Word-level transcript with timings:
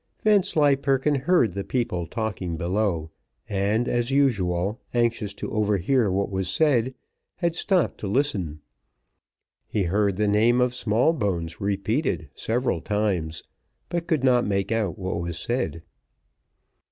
Vanslyperken 0.23 1.13
heard 1.13 1.53
the 1.53 1.63
people 1.63 2.07
talking 2.07 2.57
below, 2.57 3.11
and, 3.47 3.87
as 3.87 4.09
usual, 4.09 4.81
anxious 4.95 5.31
to 5.35 5.51
overhear 5.51 6.09
what 6.09 6.31
was 6.31 6.49
said, 6.49 6.95
had 7.35 7.53
stopped 7.53 7.99
to 7.99 8.07
listen. 8.07 8.61
He 9.67 9.83
heard 9.83 10.15
the 10.15 10.27
name 10.27 10.59
of 10.59 10.73
Smallbones 10.73 11.61
repeated 11.61 12.29
several 12.33 12.81
times, 12.81 13.43
but 13.89 14.07
could 14.07 14.23
not 14.23 14.43
make 14.43 14.71
out 14.71 14.97
what 14.97 15.21
was 15.21 15.37
said. 15.37 15.83